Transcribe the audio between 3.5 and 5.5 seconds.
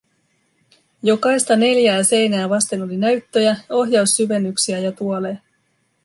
ohjaussyvennyksiä ja tuoleja.